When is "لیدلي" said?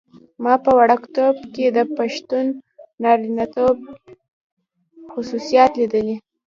5.79-6.15